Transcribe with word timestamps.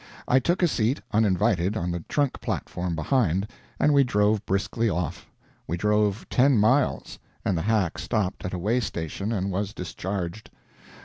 I 0.27 0.39
took 0.39 0.63
a 0.63 0.67
seat 0.67 0.99
(uninvited) 1.11 1.77
on 1.77 1.91
the 1.91 1.99
trunk 2.09 2.41
platform 2.41 2.95
behind, 2.95 3.47
and 3.79 3.93
we 3.93 4.03
drove 4.03 4.43
briskly 4.47 4.89
off. 4.89 5.27
We 5.67 5.77
drove 5.77 6.27
ten 6.27 6.57
miles, 6.57 7.19
and 7.45 7.55
the 7.55 7.61
hack 7.61 7.99
stopped 7.99 8.43
at 8.43 8.51
a 8.55 8.57
way 8.57 8.79
station 8.79 9.31
and 9.31 9.51
was 9.51 9.75
discharged. 9.75 10.49